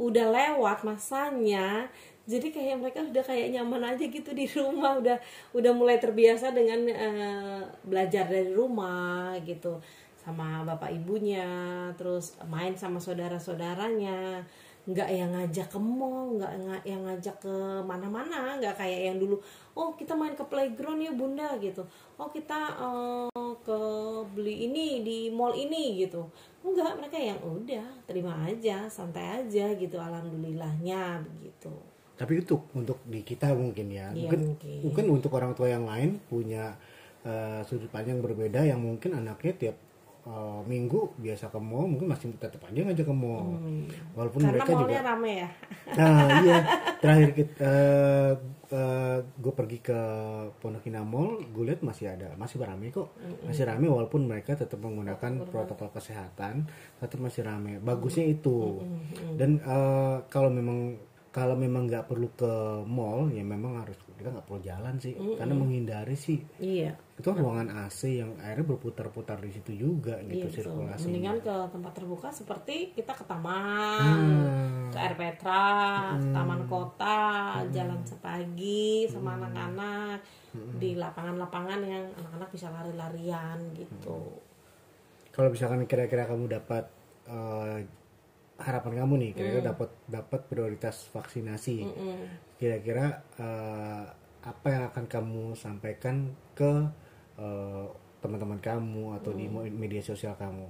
udah 0.00 0.26
lewat 0.32 0.88
masanya. 0.88 1.88
Jadi 2.26 2.50
kayak 2.50 2.82
mereka 2.82 3.06
udah 3.06 3.22
kayak 3.22 3.54
nyaman 3.54 3.94
aja 3.94 4.04
gitu 4.10 4.30
di 4.34 4.50
rumah, 4.50 4.98
udah 4.98 5.18
udah 5.54 5.72
mulai 5.72 6.02
terbiasa 6.02 6.50
dengan 6.50 6.82
eh, 6.90 7.62
belajar 7.86 8.26
dari 8.26 8.50
rumah 8.50 9.38
gitu 9.46 9.78
sama 10.26 10.66
bapak 10.66 10.90
ibunya, 10.90 11.46
terus 11.94 12.34
main 12.50 12.74
sama 12.74 12.98
saudara-saudaranya 12.98 14.42
nggak 14.86 15.10
yang 15.10 15.30
ngajak 15.34 15.66
ke 15.70 15.78
mall, 15.78 16.38
nggak 16.38 16.82
yang 16.86 17.02
ngajak 17.06 17.36
ke 17.42 17.54
mana-mana, 17.86 18.58
nggak 18.58 18.74
kayak 18.74 19.10
yang 19.10 19.18
dulu. 19.22 19.38
Oh 19.78 19.94
kita 19.94 20.14
main 20.14 20.34
ke 20.34 20.42
playground 20.46 21.02
ya 21.02 21.14
bunda 21.14 21.54
gitu. 21.62 21.82
Oh 22.18 22.26
kita 22.30 22.74
eh, 22.74 23.54
ke 23.62 23.78
beli 24.34 24.66
ini 24.66 25.02
di 25.06 25.18
mall 25.30 25.54
ini 25.54 26.02
gitu. 26.02 26.26
Enggak 26.66 26.98
mereka 26.98 27.18
yang 27.18 27.38
udah 27.42 27.86
terima 28.06 28.34
aja, 28.46 28.90
santai 28.90 29.46
aja 29.46 29.74
gitu. 29.78 29.94
Alhamdulillahnya 29.98 31.22
begitu. 31.22 31.95
Tapi 32.16 32.40
untuk 32.40 32.72
untuk 32.72 32.98
di 33.04 33.20
kita 33.20 33.52
mungkin 33.52 33.92
ya. 33.92 34.08
Iya, 34.10 34.24
mungkin, 34.24 34.40
mungkin. 34.56 34.78
mungkin 34.88 35.04
untuk 35.20 35.30
orang 35.36 35.52
tua 35.52 35.68
yang 35.68 35.84
lain 35.84 36.16
punya 36.24 36.72
eh, 37.22 37.60
sudut 37.68 37.92
pandang 37.92 38.24
berbeda 38.24 38.64
yang 38.64 38.80
mungkin 38.80 39.20
anaknya 39.20 39.52
tiap 39.52 39.76
eh, 40.24 40.60
minggu 40.64 41.20
biasa 41.20 41.52
ke 41.52 41.60
mall 41.60 41.92
mungkin 41.92 42.08
masih 42.08 42.32
tetap 42.40 42.64
aja 42.64 42.80
ngajak 42.88 43.04
ke 43.04 43.12
mall. 43.12 43.60
Walaupun 44.16 44.40
Karena 44.48 44.64
mereka 44.64 44.72
juga 44.80 45.00
rame 45.04 45.32
ya. 45.44 45.48
nah 45.92 46.16
iya. 46.48 46.58
Terakhir 47.04 47.30
kita 47.36 47.74
gue 49.36 49.52
pergi 49.54 49.78
ke 49.78 50.00
Pondok 50.58 50.90
Indah 50.90 51.06
Mall 51.06 51.38
gue 51.54 51.64
lihat 51.70 51.86
masih 51.86 52.16
ada 52.16 52.32
masih 52.40 52.64
ramai 52.64 52.88
kok. 52.88 53.12
Masih 53.44 53.68
ramai 53.68 53.92
walaupun 53.92 54.24
mereka 54.24 54.56
tetap 54.56 54.80
menggunakan 54.80 55.44
protokol. 55.44 55.92
kesehatan 55.92 56.64
tetap 56.96 57.20
masih 57.20 57.44
ramai 57.44 57.76
bagusnya 57.76 58.24
itu. 58.24 58.80
Dan 59.36 59.60
eh, 59.60 60.16
kalau 60.32 60.48
memang 60.48 60.96
kalau 61.36 61.52
memang 61.52 61.84
nggak 61.84 62.08
perlu 62.08 62.32
ke 62.32 62.48
mall 62.88 63.28
ya 63.28 63.44
memang 63.44 63.84
harus 63.84 63.92
kita 64.16 64.32
nggak 64.32 64.48
perlu 64.48 64.60
jalan 64.64 64.96
sih. 64.96 65.12
Karena 65.36 65.52
menghindari 65.52 66.16
sih. 66.16 66.40
Iya. 66.56 66.96
itu 67.16 67.32
kan 67.32 67.40
ruangan 67.40 67.88
AC 67.88 68.20
yang 68.20 68.36
airnya 68.44 68.60
berputar-putar 68.62 69.40
di 69.40 69.48
situ 69.48 69.72
juga 69.72 70.20
gitu 70.20 70.36
Iya 70.36 70.52
sirkulasi 70.52 71.08
Mendingan 71.08 71.40
ke 71.40 71.54
tempat 71.72 71.92
terbuka 71.96 72.28
seperti 72.28 72.92
kita 72.92 73.16
ke 73.16 73.24
taman, 73.24 74.20
Hmm. 74.20 74.92
ke 74.92 74.98
air 75.00 75.16
Petra, 75.16 76.12
taman 76.12 76.68
kota, 76.68 77.16
jalan 77.72 78.00
sepagi 78.04 79.08
sama 79.08 79.40
anak-anak. 79.40 80.20
Di 80.76 80.92
lapangan-lapangan 80.92 81.80
yang 81.82 82.04
anak-anak 82.16 82.48
bisa 82.48 82.68
lari-larian 82.68 83.60
gitu. 83.72 84.40
kalau 85.32 85.52
misalkan 85.52 85.84
kira-kira 85.84 86.24
kamu 86.24 86.48
dapat 86.48 86.88
eh, 87.28 87.84
harapan 88.66 88.98
kamu 88.98 89.14
nih 89.16 89.30
kira-kira 89.32 89.62
dapat 89.64 89.90
dapat 90.06 90.40
prioritas 90.44 91.06
vaksinasi. 91.08 91.86
Kira-kira 92.56 93.06
eh, 93.38 94.04
apa 94.42 94.66
yang 94.66 94.82
akan 94.90 95.04
kamu 95.06 95.44
sampaikan 95.54 96.16
ke 96.52 96.72
eh, 97.38 97.86
teman-teman 98.18 98.58
kamu 98.58 99.14
atau 99.14 99.30
di 99.32 99.46
mo- 99.46 99.62
media 99.72 100.02
sosial 100.02 100.34
kamu 100.34 100.66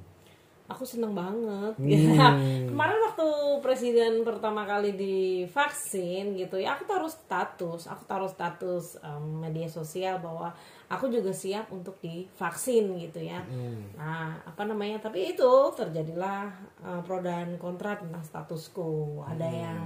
Aku 0.67 0.83
seneng 0.83 1.13
banget. 1.13 1.79
Hmm. 1.79 2.67
Kemarin 2.71 2.99
waktu 3.03 3.27
presiden 3.61 4.13
pertama 4.21 4.63
kali 4.63 4.99
divaksin 5.47 6.35
gitu 6.35 6.57
ya, 6.57 6.75
aku 6.75 6.85
taruh 6.85 7.07
status, 7.07 7.87
aku 7.87 8.03
taruh 8.05 8.27
status 8.27 8.99
em, 8.99 9.25
media 9.41 9.67
sosial 9.67 10.19
bahwa 10.19 10.51
aku 10.87 11.07
juga 11.07 11.31
siap 11.31 11.71
untuk 11.71 11.99
divaksin 11.99 12.99
gitu 13.01 13.21
ya. 13.21 13.41
Hmm. 13.41 13.95
Nah, 13.95 14.43
apa 14.43 14.63
namanya? 14.63 14.99
Tapi 15.01 15.33
itu 15.33 15.53
terjadilah 15.73 16.51
eh, 16.83 17.01
pro 17.01 17.19
dan 17.21 17.55
kontra 17.57 17.95
tentang 17.95 18.23
statusku. 18.23 19.23
Ada 19.25 19.47
Hmm. 19.47 19.59
yang 19.61 19.81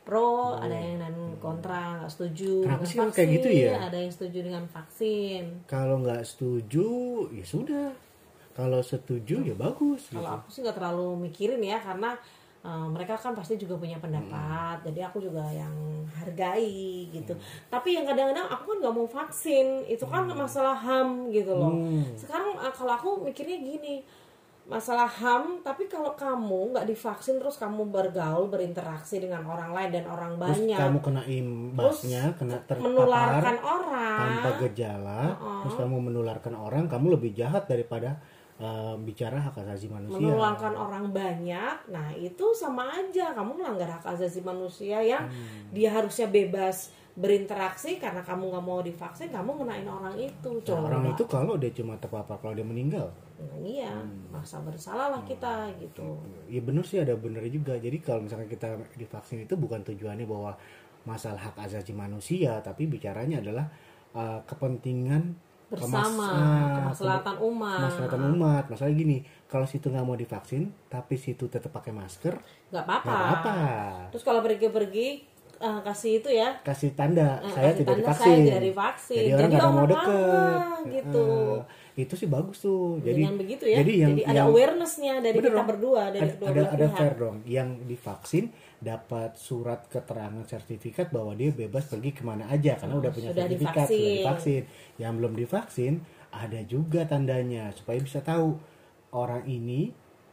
pro, 0.00 0.56
ada 0.56 0.74
yang 0.74 0.98
dan 0.98 1.14
kontra, 1.38 1.96
nggak 1.96 2.10
setuju 2.10 2.66
Kenapa 2.66 2.82
dengan 2.82 3.08
kamu 3.08 3.14
kayak 3.14 3.30
gitu 3.30 3.48
ya? 3.48 3.72
Ada 3.78 3.96
yang 3.96 4.12
setuju 4.12 4.38
dengan 4.42 4.64
vaksin. 4.66 5.42
kalau 5.64 5.96
nggak 5.98 6.22
setuju 6.24 6.88
ya 7.30 7.44
sudah 7.46 7.88
kalau 8.60 8.80
setuju 8.84 9.40
ya 9.40 9.56
bagus 9.56 10.12
gitu. 10.12 10.20
Kalau 10.20 10.36
aku 10.36 10.48
sih 10.52 10.60
nggak 10.60 10.76
terlalu 10.76 11.08
mikirin 11.24 11.64
ya 11.64 11.80
karena 11.80 12.12
uh, 12.60 12.86
mereka 12.92 13.16
kan 13.16 13.32
pasti 13.32 13.56
juga 13.56 13.80
punya 13.80 13.96
pendapat. 13.96 14.84
Jadi 14.84 15.00
aku 15.00 15.24
juga 15.24 15.44
yang 15.48 15.72
hargai 16.12 17.08
gitu. 17.08 17.32
Tapi 17.72 17.96
yang 17.96 18.04
kadang-kadang 18.04 18.52
aku 18.52 18.76
kan 18.76 18.76
nggak 18.84 18.94
mau 18.94 19.08
vaksin. 19.08 19.88
Itu 19.88 20.04
kan 20.04 20.28
masalah 20.28 20.76
HAM 20.76 21.32
gitu 21.32 21.56
loh. 21.56 21.72
Sekarang 22.20 22.60
uh, 22.60 22.72
kalau 22.72 22.92
aku 22.92 23.10
mikirnya 23.24 23.56
gini, 23.64 24.04
masalah 24.68 25.08
HAM. 25.08 25.64
Tapi 25.64 25.88
kalau 25.88 26.12
kamu 26.12 26.76
nggak 26.76 26.86
divaksin 26.86 27.40
terus 27.40 27.56
kamu 27.56 27.88
bergaul 27.88 28.52
berinteraksi 28.52 29.24
dengan 29.24 29.48
orang 29.48 29.72
lain 29.72 29.90
dan 29.90 30.04
orang 30.04 30.36
terus 30.36 30.60
banyak, 30.60 30.78
kamu 30.78 30.98
kena 31.00 31.22
imbasnya 31.24 32.22
kena 32.36 32.56
terpapar 32.68 32.86
menularkan 32.86 33.56
orang. 33.64 34.18
tanpa 34.20 34.50
gejala 34.68 35.20
terus 35.64 35.74
kamu 35.80 35.96
menularkan 36.12 36.54
orang 36.54 36.84
kamu 36.86 37.18
lebih 37.18 37.32
jahat 37.34 37.64
daripada 37.66 38.20
eh, 38.60 38.94
bicara 39.00 39.40
hak 39.40 39.56
asasi 39.58 39.88
manusia 39.88 40.20
menularkan 40.20 40.76
orang 40.76 41.08
banyak, 41.08 41.76
nah 41.88 42.12
itu 42.12 42.52
sama 42.52 42.92
aja 42.92 43.32
kamu 43.32 43.56
melanggar 43.56 43.88
hak 43.90 44.04
asasi 44.06 44.44
manusia 44.44 45.00
yang 45.00 45.24
Hmm. 45.24 45.72
dia 45.72 45.88
harusnya 45.88 46.28
bebas 46.28 46.92
berinteraksi 47.16 47.96
karena 47.96 48.20
kamu 48.20 48.48
nggak 48.48 48.64
mau 48.64 48.80
divaksin, 48.80 49.28
kamu 49.28 49.60
ngenain 49.60 49.84
orang 49.84 50.14
itu. 50.14 50.52
Nah, 50.52 50.62
Coba. 50.62 50.86
orang 50.88 51.04
itu 51.10 51.22
kalau 51.26 51.54
dia 51.56 51.72
cuma 51.72 51.96
terpapar 51.96 52.36
kalau 52.36 52.52
dia 52.52 52.64
meninggal 52.64 53.08
Nah, 53.40 53.56
iya, 53.64 53.88
Hmm. 53.88 54.28
masa 54.28 54.60
bersalah 54.60 55.08
lah 55.08 55.22
kita 55.24 55.72
gitu. 55.80 56.20
ya 56.46 56.60
bener 56.60 56.84
sih 56.84 57.00
ada 57.00 57.16
bener 57.16 57.40
juga 57.48 57.72
jadi 57.74 57.96
kalau 57.98 58.28
misalkan 58.28 58.44
kita 58.46 58.68
divaksin 58.94 59.48
itu 59.48 59.56
bukan 59.56 59.80
tujuannya 59.80 60.28
bahwa 60.28 60.52
masalah 61.02 61.40
hak 61.40 61.56
asasi 61.58 61.96
manusia 61.96 62.60
tapi 62.60 62.84
bicaranya 62.84 63.40
adalah 63.40 63.64
eh, 64.12 64.40
kepentingan 64.44 65.32
Bersama, 65.70 66.26
ah, 66.26 66.70
kemaslahatan 66.82 67.36
umat. 67.40 67.78
kemaslahatan 67.78 68.20
umat 68.34 68.64
masalah 68.66 68.90
gini 68.90 69.18
kalau 69.46 69.62
situ 69.64 69.86
nggak 69.86 70.02
mau 70.02 70.14
divaksin 70.14 70.62
tapi 70.86 71.14
situ 71.14 71.46
tetap 71.46 71.70
pakai 71.70 71.94
masker 71.94 72.34
nggak 72.68 72.84
apa-apa. 72.84 73.14
apa 73.32 73.54
Terus 74.10 74.22
kalau 74.22 74.42
pergi-pergi 74.42 75.08
eh, 75.56 75.80
kasih 75.80 76.12
itu 76.18 76.28
ya 76.28 76.58
kasih 76.60 76.90
tanda 76.92 77.38
Eh, 77.38 77.52
saya 77.52 77.70
kasih 77.70 77.78
tidak 77.78 77.86
tanda 77.86 78.00
divaksin 78.02 78.26
saya 78.26 78.42
tidak 78.42 78.62
divaksin. 78.64 79.16
jadi 79.16 79.30
orang 79.30 79.50
nggak 79.52 79.70
mau 79.70 79.86
deket 79.86 80.58
ah, 80.58 80.78
gitu. 80.84 81.28
Eh, 81.30 81.58
itu 82.04 82.14
sih 82.16 82.24
bagus 82.26 82.60
tuh 82.60 83.00
jadi 83.00 83.20
dengan 83.24 83.36
begitu 83.36 83.64
ya. 83.66 83.76
jadi 83.82 83.92
yang 83.96 84.12
ada 84.20 84.32
yang- 84.32 84.48
awarenessnya 84.48 85.14
dari 85.18 85.36
Bener 85.36 85.50
kita 85.50 85.58
dong. 85.58 85.68
berdua 85.68 86.02
dari 86.08 86.28
ada 86.30 86.46
ada, 86.48 86.62
ada 86.72 86.86
fair 86.92 87.14
dong 87.16 87.36
yang 87.44 87.68
divaksin 87.84 88.44
dapat 88.80 89.36
surat 89.36 89.84
keterangan 89.86 90.40
sertifikat 90.44 91.12
bahwa 91.12 91.36
dia 91.36 91.52
bebas 91.52 91.84
pergi 91.84 92.10
ke 92.10 92.22
mana 92.24 92.48
aja 92.48 92.80
karena 92.80 92.94
udah 92.96 93.10
punya 93.12 93.28
sudah 93.30 93.44
sertifikat 93.44 93.86
sudah 93.86 93.86
divaksin. 93.92 94.16
divaksin 94.24 94.62
yang 94.96 95.12
belum 95.20 95.32
divaksin 95.36 95.94
ada 96.30 96.60
juga 96.64 97.00
tandanya 97.04 97.74
supaya 97.74 97.98
bisa 98.00 98.22
tahu 98.22 98.56
orang 99.12 99.42
ini 99.44 99.90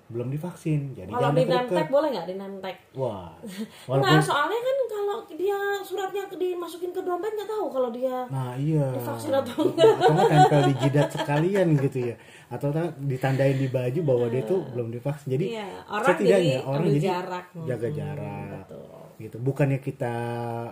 belum 0.07 0.27
divaksin 0.29 0.95
jadi 0.95 1.09
Kalau 1.09 1.31
di 1.31 1.43
tag 1.43 1.87
boleh 1.87 2.07
nggak 2.09 2.25
di 2.25 2.35
tag? 2.57 2.75
wah 2.93 3.35
Nah, 3.87 3.87
walaupun 3.89 4.19
soalnya 4.21 4.59
kan 4.59 4.77
kalau 4.87 5.17
dia 5.29 5.59
suratnya 5.81 6.23
dimasukin 6.29 6.91
ke 6.91 7.01
dompet 7.01 7.27
nggak 7.29 7.45
tahu 7.45 7.65
kalau 7.67 7.89
dia 7.89 8.23
nah 8.27 8.55
iya 8.55 8.87
divaksin 8.89 9.31
atau 9.31 9.67
enggak. 9.67 9.83
atau 9.93 10.11
nggak 10.13 10.29
tempel 10.29 10.61
di 10.63 10.73
jidat 10.79 11.09
sekalian 11.15 11.67
gitu 11.77 11.99
ya 12.05 12.15
atau 12.47 12.67
ditandain 12.97 13.55
di 13.55 13.67
baju 13.67 13.99
bahwa 14.01 14.25
dia 14.27 14.43
tuh 14.43 14.63
belum 14.69 14.87
divaksin 14.89 15.27
jadi 15.29 15.45
Iya, 15.49 15.67
orang 15.85 16.07
setidaknya 16.09 16.39
jadi 16.53 16.63
orang 16.65 16.85
jadi 16.87 16.99
jarak. 17.03 17.45
jaga 17.61 17.87
Hmm, 17.87 17.97
jarak 17.97 18.47
betul. 18.63 18.87
gitu 19.17 19.37
bukannya 19.39 19.79
kita 19.79 20.15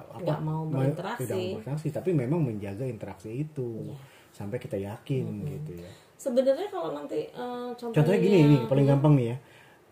apa 0.06 0.22
Nggak 0.22 0.40
mau 0.42 0.62
berinteraksi. 0.66 1.22
tidak 1.22 1.36
mau 1.38 1.50
berinteraksi 1.54 1.88
tapi 1.92 2.10
memang 2.12 2.40
menjaga 2.42 2.86
interaksi 2.86 3.30
itu 3.36 3.70
Iya. 3.84 3.96
sampai 4.32 4.58
kita 4.58 4.78
yakin 4.78 5.26
gitu 5.46 5.74
ya 5.76 5.92
Sebenarnya 6.16 6.68
kalau 6.68 6.90
nanti 6.92 7.20
eh, 7.24 7.70
contohnya, 7.74 7.94
contohnya 7.94 8.20
gini 8.20 8.38
ini 8.42 8.56
paling 8.66 8.86
gampang 8.86 9.14
nih 9.14 9.28
ya 9.28 9.38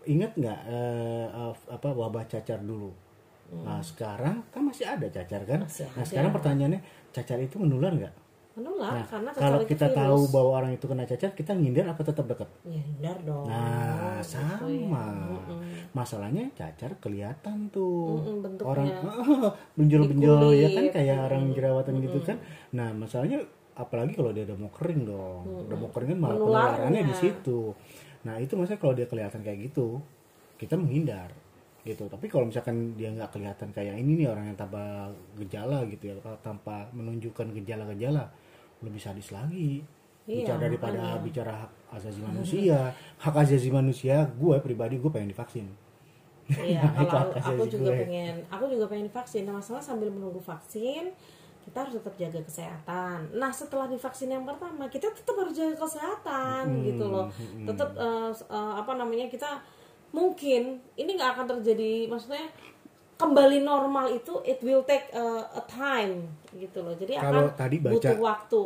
ingat 0.05 0.31
nggak 0.33 0.59
eh, 0.65 1.27
eh, 1.29 1.53
apa 1.69 1.89
wabah 1.89 2.23
cacar 2.25 2.59
dulu 2.59 2.91
nah 3.55 3.77
sekarang 3.79 4.41
kan 4.49 4.61
masih 4.61 4.83
ada 4.83 5.05
cacar 5.07 5.43
kan 5.43 5.61
Hmm. 5.61 5.69
Masih 5.69 5.85
nah 5.85 5.93
ada. 5.95 6.05
sekarang 6.05 6.31
pertanyaannya 6.31 6.81
cacar 7.11 7.37
itu 7.37 7.55
menular 7.55 7.93
nggak 7.93 8.13
menular 8.53 8.93
Nah, 8.93 9.05
karena 9.05 9.29
kalau 9.31 9.59
kita 9.63 9.87
virus. 9.87 9.97
tahu 9.99 10.19
bahwa 10.29 10.51
orang 10.55 10.71
itu 10.73 10.85
kena 10.85 11.03
cacar, 11.03 11.31
kita 11.31 11.51
ngindar 11.51 11.85
apa 11.87 12.01
tetap 12.01 12.25
dekat? 12.27 12.49
ya 12.63 12.77
hindar 12.79 13.17
dong. 13.23 13.45
Nah, 13.45 14.21
Gitu 14.21 14.29
sama. 14.29 15.03
ya. 15.09 15.41
Masalahnya 15.91 16.45
cacar 16.53 16.93
kelihatan 16.97 17.69
tuh. 17.69 18.13
Mm-mm, 18.13 18.35
bentuknya. 18.41 18.69
Orang 18.69 18.87
benjol-benjol 19.77 20.53
ya 20.53 20.69
kan 20.71 20.85
kayak 20.91 21.17
orang 21.23 21.43
jerawatan 21.49 21.95
gitu 21.99 22.19
kan. 22.21 22.37
Nah, 22.71 22.93
masalahnya 22.93 23.41
apalagi 23.73 24.13
kalau 24.13 24.29
dia 24.33 24.45
udah 24.45 24.57
mau 24.57 24.71
kering 24.71 25.01
dong. 25.05 25.41
Udah 25.69 25.77
mau 25.77 25.89
kering 25.89 26.09
kan 26.13 26.19
malah 26.19 26.37
penularannya 26.37 27.01
di 27.09 27.15
situ. 27.17 27.73
Nah, 28.23 28.39
itu 28.39 28.53
maksudnya 28.55 28.79
kalau 28.79 28.93
dia 28.95 29.07
kelihatan 29.09 29.41
kayak 29.43 29.59
gitu, 29.71 29.99
kita 30.55 30.77
menghindar 30.79 31.33
gitu. 31.83 32.07
Tapi 32.07 32.31
kalau 32.31 32.47
misalkan 32.47 32.95
dia 32.95 33.11
nggak 33.11 33.35
kelihatan 33.35 33.69
kayak 33.75 33.99
ini 33.99 34.23
nih 34.23 34.27
orang 34.31 34.53
yang 34.53 34.57
tanpa 34.57 35.11
gejala 35.35 35.83
gitu 35.91 36.13
ya, 36.13 36.15
tanpa 36.39 36.87
menunjukkan 36.95 37.51
gejala-gejala, 37.59 38.31
lebih 38.79 39.01
sadis 39.01 39.35
lagi. 39.35 39.83
Iya, 40.23 40.47
bicara 40.47 40.59
daripada 40.71 41.01
bicara 41.19 41.51
hak 41.67 41.71
asasi 41.99 42.23
manusia, 42.23 42.95
hak 43.19 43.35
asasi 43.43 43.67
manusia, 43.67 44.23
gue 44.39 44.55
pribadi 44.63 44.95
gue 44.95 45.11
pengen 45.11 45.35
divaksin. 45.35 45.67
Iya, 46.47 46.79
Nah, 46.95 47.03
kalau 47.03 47.35
aku 47.35 47.67
juga 47.67 47.91
gue. 47.91 48.07
pengen, 48.07 48.35
aku 48.47 48.71
juga 48.71 48.87
pengen 48.87 49.11
vaksin. 49.11 49.43
Nah, 49.43 49.59
masalah 49.59 49.83
sambil 49.83 50.07
menunggu 50.07 50.39
vaksin, 50.39 51.11
kita 51.63 51.77
harus 51.79 51.95
tetap 51.95 52.13
jaga 52.13 52.39
kesehatan. 52.39 53.31
Nah, 53.33 53.49
setelah 53.49 53.87
divaksin 53.87 54.29
yang 54.29 54.43
pertama, 54.43 54.85
kita 54.85 55.09
tetap 55.09 55.33
harus 55.33 55.51
jaga 55.51 55.75
kesehatan 55.75 56.63
Hmm, 56.69 56.83
gitu 56.83 57.05
loh. 57.05 57.25
Tetap 57.63 57.89
eh, 57.95 58.29
eh, 58.29 58.73
apa 58.75 58.91
namanya 58.93 59.25
kita 59.25 59.63
mungkin 60.09 60.61
ini 60.93 61.09
nggak 61.11 61.31
akan 61.33 61.45
terjadi, 61.49 62.05
maksudnya 62.05 62.45
kembali 63.15 63.61
normal 63.61 64.11
itu 64.11 64.43
it 64.43 64.59
will 64.59 64.83
take 64.83 65.07
eh, 65.09 65.43
a 65.49 65.63
time 65.63 66.27
gitu 66.53 66.79
loh. 66.79 66.93
Jadi 66.93 67.15
Kalau 67.15 67.47
akan 67.47 67.55
tadi 67.55 67.77
baca- 67.77 67.91
butuh 67.93 68.17
waktu. 68.19 68.61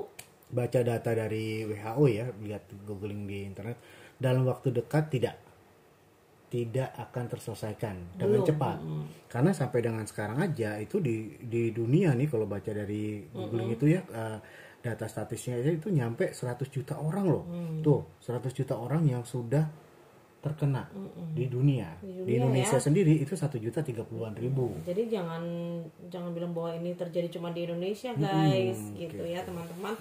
Baca 0.48 0.80
data 0.80 1.12
dari 1.12 1.46
WHO 1.64 2.04
ya, 2.08 2.26
lihat 2.40 2.64
googling 2.84 3.24
di 3.24 3.44
internet, 3.44 3.78
dalam 4.16 4.44
waktu 4.44 4.72
dekat 4.72 5.12
tidak. 5.12 5.36
Tidak 6.48 6.96
akan 6.96 7.26
terselesaikan 7.28 7.96
dengan 8.16 8.42
cepat. 8.48 8.80
Karena 9.28 9.52
sampai 9.52 9.80
dengan 9.84 10.08
sekarang 10.08 10.40
aja 10.40 10.80
itu 10.80 11.04
di 11.04 11.36
di 11.44 11.76
dunia 11.76 12.16
nih 12.16 12.28
kalau 12.32 12.48
baca 12.48 12.72
dari 12.72 13.28
googling 13.28 13.76
itu 13.76 13.86
ya 13.92 14.02
eh, 14.08 14.40
data 14.80 15.06
statistiknya 15.12 15.60
aja 15.60 15.72
itu 15.76 15.92
nyampe 15.92 16.32
100 16.32 16.72
juta 16.72 16.96
orang 16.96 17.26
loh. 17.28 17.44
Mm. 17.44 17.84
Tuh, 17.84 18.02
100 18.24 18.56
juta 18.56 18.80
orang 18.80 19.04
yang 19.04 19.28
sudah 19.28 19.68
terkena 20.38 20.88
di 21.36 21.50
dunia. 21.50 21.98
Di 22.00 22.24
Di, 22.24 22.32
Indonesia 22.40 22.80
ya. 22.80 22.84
sendiri 22.84 23.20
itu 23.20 23.34
satu 23.36 23.60
juta 23.60 23.84
tiga 23.84 24.08
puluhan 24.08 24.38
ribu. 24.38 24.72
Jadi 24.86 25.12
jangan 25.12 25.44
jangan 26.08 26.32
bilang 26.32 26.56
bahwa 26.56 26.78
ini 26.78 26.96
terjadi 26.96 27.28
cuma 27.28 27.52
di 27.52 27.68
Indonesia, 27.68 28.14
guys, 28.16 28.80
gitu 28.96 29.24
ya, 29.28 29.44
teman-teman. 29.44 29.98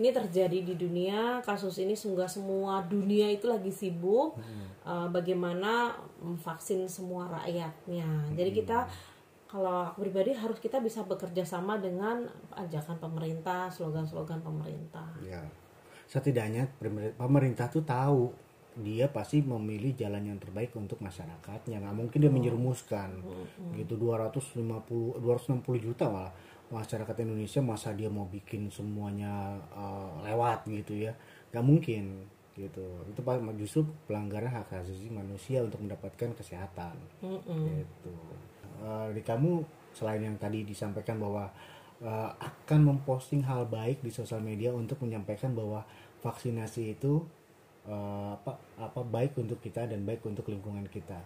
Ini 0.00 0.16
terjadi 0.16 0.64
di 0.64 0.74
dunia, 0.80 1.44
kasus 1.44 1.76
ini 1.76 1.92
sehingga 1.92 2.24
semua 2.24 2.80
dunia 2.88 3.28
itu 3.28 3.44
lagi 3.44 3.68
sibuk 3.68 4.40
uh, 4.88 5.12
bagaimana 5.12 5.92
vaksin 6.40 6.88
semua 6.88 7.28
rakyatnya. 7.28 8.32
Jadi 8.32 8.50
kita 8.56 8.88
kalau 9.50 9.92
aku 9.92 10.06
pribadi 10.06 10.32
harus 10.32 10.56
kita 10.62 10.80
bisa 10.80 11.02
bekerja 11.02 11.44
sama 11.44 11.76
dengan 11.76 12.24
ajakan 12.54 12.96
pemerintah, 12.96 13.68
slogan-slogan 13.68 14.40
pemerintah. 14.40 15.10
Ya. 15.20 15.42
Setidaknya 16.08 16.70
pemer- 16.78 17.12
pemerintah 17.18 17.68
tuh 17.68 17.82
tahu 17.82 18.30
dia 18.78 19.10
pasti 19.10 19.42
memilih 19.42 19.92
jalan 19.98 20.30
yang 20.30 20.38
terbaik 20.38 20.70
untuk 20.78 21.02
masyarakatnya. 21.02 21.82
Nggak 21.82 21.96
mungkin 21.98 22.18
dia 22.22 22.30
menjerumuskan 22.30 23.10
gitu 23.74 23.98
250 23.98 25.18
260 25.18 25.84
juta 25.84 26.06
malah 26.06 26.32
masyarakat 26.70 27.16
Indonesia 27.22 27.60
masa 27.60 27.90
dia 27.92 28.06
mau 28.06 28.26
bikin 28.26 28.70
semuanya 28.70 29.58
eh, 29.74 30.10
lewat 30.30 30.66
gitu 30.70 31.06
ya. 31.06 31.12
Nggak 31.50 31.64
mungkin 31.66 32.04
gitu. 32.54 32.86
Itu 33.10 33.20
pa- 33.22 33.40
justru 33.58 33.86
pelanggaran 34.06 34.50
hak 34.50 34.70
asasi 34.82 35.10
manusia 35.10 35.62
untuk 35.62 35.82
mendapatkan 35.82 36.30
kesehatan. 36.34 36.94
Gitu. 37.66 38.14
Eh, 38.80 39.08
di 39.12 39.22
kamu 39.22 39.60
selain 39.92 40.22
yang 40.22 40.38
tadi 40.38 40.62
disampaikan 40.62 41.18
bahwa 41.18 41.50
eh, 42.00 42.30
akan 42.38 42.80
memposting 42.96 43.42
hal 43.44 43.66
baik 43.68 44.00
di 44.00 44.08
sosial 44.08 44.40
media 44.40 44.70
untuk 44.72 45.02
menyampaikan 45.04 45.52
bahwa 45.52 45.84
vaksinasi 46.22 46.96
itu 46.96 47.20
eh, 47.84 48.30
apa 48.36 48.56
apa 48.78 49.00
baik 49.04 49.36
untuk 49.36 49.58
kita 49.60 49.84
dan 49.84 50.04
baik 50.04 50.24
untuk 50.24 50.48
lingkungan 50.48 50.84
kita 50.88 51.16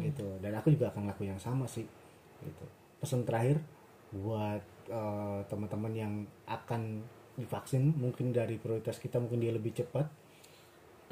gitu 0.00 0.28
dan 0.40 0.52
aku 0.56 0.72
juga 0.72 0.92
akan 0.92 1.08
lakuin 1.08 1.36
yang 1.36 1.42
sama 1.42 1.64
sih 1.64 1.84
gitu 2.44 2.64
pesan 3.00 3.24
terakhir 3.24 3.60
buat 4.12 4.60
eh, 4.88 5.40
teman-teman 5.48 5.92
yang 5.92 6.12
akan 6.48 7.04
divaksin 7.34 7.94
mungkin 7.98 8.30
dari 8.30 8.60
prioritas 8.62 9.02
kita 9.02 9.18
mungkin 9.18 9.42
dia 9.42 9.50
lebih 9.50 9.74
cepat 9.74 10.06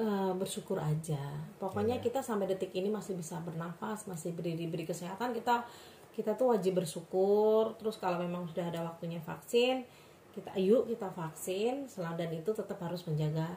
Eh, 0.02 0.32
bersyukur 0.40 0.80
aja. 0.80 1.20
Pokoknya 1.60 2.00
kita 2.00 2.24
sampai 2.24 2.48
detik 2.48 2.72
ini 2.72 2.88
masih 2.88 3.12
bisa 3.12 3.36
bernafas, 3.44 4.08
masih 4.08 4.32
beri 4.32 4.56
diberi 4.56 4.88
kesehatan. 4.88 5.36
Kita 5.36 5.68
kita 6.16 6.32
tuh 6.32 6.56
wajib 6.56 6.80
bersyukur. 6.80 7.76
Terus 7.76 8.00
kalau 8.00 8.16
memang 8.16 8.48
sudah 8.48 8.72
ada 8.72 8.80
waktunya 8.88 9.20
vaksin, 9.20 9.84
kita 10.32 10.48
ayo 10.56 10.88
kita 10.88 11.12
vaksin. 11.12 11.92
Selang 11.92 12.16
dan 12.16 12.32
itu 12.32 12.56
tetap 12.56 12.80
harus 12.80 13.04
menjaga 13.04 13.52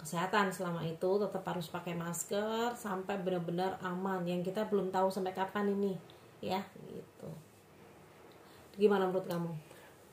kesehatan 0.00 0.48
selama 0.48 0.80
itu 0.84 1.10
tetap 1.20 1.44
harus 1.44 1.68
pakai 1.68 1.92
masker 1.96 2.72
sampai 2.76 3.16
benar-benar 3.20 3.80
aman 3.80 4.24
yang 4.28 4.44
kita 4.44 4.68
belum 4.68 4.92
tahu 4.92 5.08
sampai 5.08 5.32
kapan 5.32 5.72
ini 5.72 5.96
ya 6.44 6.60
gitu 6.84 7.32
gimana 8.76 9.08
menurut 9.08 9.28
kamu 9.28 9.50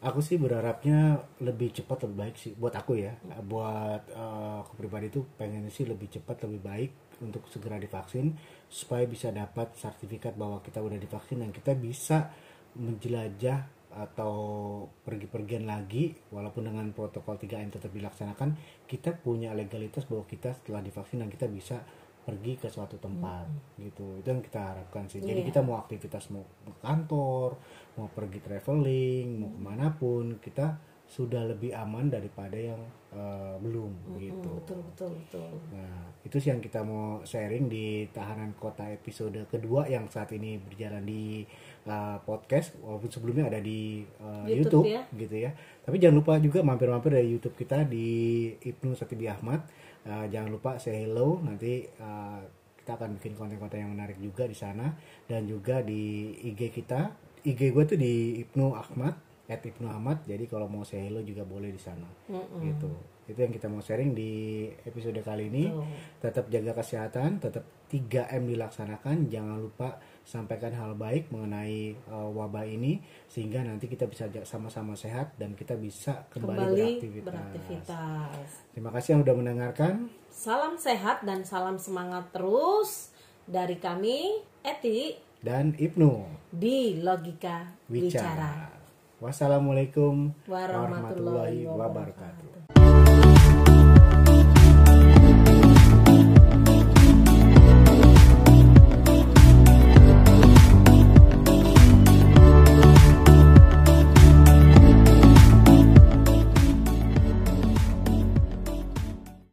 Aku 0.03 0.20
sih 0.20 0.36
berharapnya 0.36 1.15
lebih 1.39 1.72
cepat 1.72 2.03
lebih 2.03 2.28
baik 2.28 2.36
sih 2.36 2.52
buat 2.60 2.76
aku 2.76 2.99
ya. 2.99 3.15
Buat 3.23 4.12
eh, 4.12 4.56
aku 4.60 4.76
pribadi 4.76 5.08
tuh 5.08 5.23
pengen 5.39 5.63
sih 5.71 5.88
lebih 5.88 6.12
cepat 6.12 6.43
lebih 6.43 6.60
baik 6.60 6.91
untuk 7.23 7.47
segera 7.47 7.80
divaksin 7.80 8.36
supaya 8.67 9.08
bisa 9.08 9.32
dapat 9.32 9.71
sertifikat 9.80 10.36
bahwa 10.36 10.60
kita 10.60 10.84
udah 10.84 10.99
divaksin 10.99 11.39
dan 11.39 11.56
kita 11.56 11.71
bisa 11.80 12.36
menjelajah 12.76 13.63
atau 13.93 14.34
pergi-pergian 15.06 15.69
lagi 15.69 16.17
walaupun 16.34 16.65
dengan 16.67 16.89
protokol 16.91 17.38
3M 17.38 17.78
tetap 17.78 17.93
dilaksanakan 17.93 18.58
kita 18.89 19.13
punya 19.21 19.54
legalitas 19.54 20.10
bahwa 20.10 20.26
kita 20.26 20.58
setelah 20.58 20.82
divaksin 20.82 21.21
dan 21.21 21.30
kita 21.30 21.45
bisa 21.45 21.86
pergi 22.23 22.55
ke 22.55 22.67
suatu 22.71 22.95
tempat 22.97 23.45
gitu 23.77 24.17
itu 24.17 24.27
yang 24.27 24.39
kita 24.39 24.59
harapkan 24.59 25.03
sih 25.05 25.19
jadi 25.19 25.43
Iya. 25.43 25.47
kita 25.51 25.59
mau 25.62 25.77
aktivitas 25.77 26.31
mau 26.31 26.43
ke 26.63 26.73
kantor 26.79 27.59
mau 27.99 28.07
pergi 28.09 28.39
traveling 28.39 29.27
mau 29.43 29.51
ke 29.51 29.59
mana 29.59 29.88
pun 29.91 30.39
kita 30.39 30.79
sudah 31.03 31.45
lebih 31.45 31.75
aman 31.75 32.09
daripada 32.09 32.55
yang 32.57 32.79
eh, 33.13 33.55
belum 33.62 34.17
gitu 34.17 34.49
Hmm, 34.49 34.57
betul 34.65 34.79
betul 34.89 35.12
betul 35.21 35.49
Nah, 35.69 36.09
itu 36.25 36.36
sih 36.41 36.49
yang 36.49 36.63
kita 36.63 36.81
mau 36.81 37.21
sharing 37.21 37.69
di 37.69 38.09
Tahanan 38.09 38.57
Kota 38.57 38.88
episode 38.89 39.38
kedua 39.45 39.86
yang 39.86 40.09
saat 40.09 40.33
ini 40.33 40.57
berjalan 40.57 41.03
di 41.05 41.45
uh, 41.86 42.17
podcast 42.23 42.73
walaupun 42.81 43.12
sebelumnya 43.12 43.51
ada 43.51 43.59
di 43.62 44.01
uh, 44.23 44.47
YouTube 44.49 44.88
YouTube, 44.88 44.97
ya. 44.97 45.03
gitu 45.13 45.36
ya. 45.45 45.51
Tapi 45.83 46.01
jangan 46.01 46.15
lupa 46.23 46.33
juga 46.41 46.63
mampir-mampir 46.65 47.12
dari 47.13 47.29
YouTube 47.29 47.53
kita 47.53 47.86
di 47.86 48.07
Ibnu 48.57 48.95
Satibi 48.97 49.29
Ahmad. 49.29 49.62
Uh, 50.04 50.28
jangan 50.28 50.52
lupa 50.52 50.76
say 50.76 51.08
hello 51.08 51.39
nanti 51.39 51.88
uh, 52.04 52.44
kita 52.84 53.00
akan 53.00 53.16
bikin 53.16 53.39
konten-konten 53.39 53.80
yang 53.80 53.96
menarik 53.96 54.20
juga 54.20 54.44
di 54.44 54.56
sana 54.56 54.92
dan 55.24 55.48
juga 55.48 55.80
di 55.80 56.36
IG 56.52 56.76
kita. 56.76 57.16
IG 57.48 57.72
gue 57.72 57.84
tuh 57.88 58.00
di 58.00 58.44
Ibnu 58.44 58.76
Ahmad 58.76 59.16
at 59.48 59.63
Ibnu 59.63 59.88
Ahmad. 59.88 60.28
Jadi 60.28 60.48
kalau 60.52 60.68
mau 60.68 60.84
say 60.84 61.08
hello 61.08 61.24
juga 61.24 61.48
boleh 61.48 61.72
di 61.72 61.80
sana. 61.80 62.08
Gitu. 62.60 62.92
Itu 63.24 63.39
yang 63.39 63.56
kita 63.56 63.72
mau 63.72 63.80
sharing 63.80 64.12
di 64.12 64.68
episode 64.84 65.16
kali 65.24 65.48
ini 65.48 65.72
Tuh. 65.72 65.88
tetap 66.20 66.52
jaga 66.52 66.76
kesehatan, 66.76 67.39
tetap 67.39 67.63
3M 67.88 68.52
dilaksanakan, 68.52 69.32
jangan 69.32 69.63
lupa 69.63 69.96
sampaikan 70.23 70.71
hal 70.71 70.95
baik 70.95 71.27
mengenai 71.29 71.99
uh, 72.07 72.31
wabah 72.31 72.63
ini 72.63 73.03
sehingga 73.27 73.59
nanti 73.63 73.91
kita 73.91 74.07
bisa 74.07 74.31
sama-sama 74.47 74.95
sehat 74.95 75.36
dan 75.36 75.51
kita 75.53 75.75
bisa 75.75 76.23
kembali, 76.31 77.03
kembali 77.03 77.21
beraktivitas. 77.21 77.27
beraktivitas 77.27 78.47
Terima 78.71 78.89
kasih 78.95 79.09
yang 79.13 79.21
sudah 79.27 79.36
mendengarkan. 79.36 79.93
salam 80.31 80.73
sehat 80.79 81.21
dan 81.27 81.43
salam 81.43 81.75
semangat 81.77 82.31
terus 82.31 83.12
dari 83.43 83.77
kami 83.77 84.41
Eti 84.63 85.19
Dan 85.43 85.75
Ibnu 85.75 86.23
di 86.55 87.03
logika 87.03 87.67
bicara. 87.91 88.23
bicara. 88.31 88.53
Wassalamualaikum 89.19 90.31
warahmatullahi 90.47 91.63
warahmatullahi 91.63 91.67
wabarakatuh. 91.67 92.47
wabarakatuh. 92.47 92.62